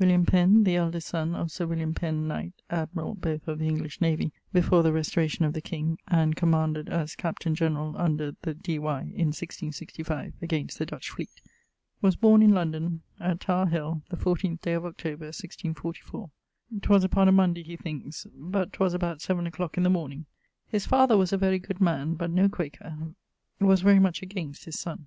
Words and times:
William 0.00 0.26
Penn[AP], 0.26 0.64
the 0.64 0.74
eldest 0.74 1.06
son 1.06 1.36
of 1.36 1.52
Sir 1.52 1.64
William 1.64 1.94
Penn, 1.94 2.26
knight, 2.26 2.52
[admirall 2.68 3.14
both 3.14 3.46
of 3.46 3.60
the 3.60 3.68
English 3.68 4.00
navy 4.00 4.32
before 4.52 4.82
the 4.82 4.92
restauration 4.92 5.44
of 5.44 5.52
the 5.52 5.60
king, 5.60 5.98
and 6.08 6.34
commanded 6.34 6.88
as 6.88 7.14
captain 7.14 7.54
generall 7.54 7.96
under 7.96 8.32
the 8.42 8.54
D. 8.54 8.80
Y. 8.80 9.00
in 9.02 9.28
1665 9.28 10.32
against 10.42 10.80
the 10.80 10.86
Dutch 10.86 11.10
fleet], 11.10 11.40
was 12.02 12.16
borne 12.16 12.42
in 12.42 12.50
London, 12.50 13.02
at 13.20 13.38
Tower 13.38 13.66
hill, 13.66 14.02
the 14.10 14.16
14 14.16 14.58
day 14.62 14.72
of 14.72 14.84
October 14.84 15.26
1644. 15.26 16.28
'Twas 16.82 17.04
upon 17.04 17.28
a 17.28 17.30
Monday 17.30 17.62
he 17.62 17.76
thinkes; 17.76 18.26
but 18.34 18.72
'twas 18.72 18.94
about 18.94 19.20
7 19.20 19.46
a 19.46 19.50
clock 19.52 19.76
in 19.76 19.84
the 19.84 19.88
morning. 19.88 20.26
(His 20.66 20.86
father 20.86 21.16
was 21.16 21.32
a 21.32 21.38
very 21.38 21.60
good 21.60 21.80
man, 21.80 22.14
but 22.14 22.32
no 22.32 22.48
Quaker; 22.48 23.14
was 23.60 23.82
very 23.82 24.00
much 24.00 24.22
against 24.22 24.64
his 24.64 24.76
sonne.) 24.76 25.06